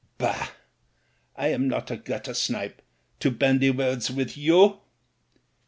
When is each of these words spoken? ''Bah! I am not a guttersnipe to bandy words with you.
''Bah! 0.17 0.49
I 1.35 1.49
am 1.49 1.67
not 1.67 1.91
a 1.91 1.95
guttersnipe 1.97 2.79
to 3.19 3.29
bandy 3.29 3.69
words 3.69 4.09
with 4.09 4.35
you. 4.35 4.79